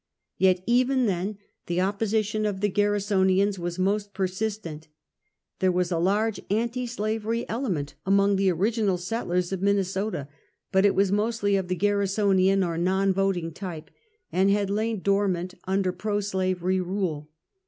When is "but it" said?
10.71-10.95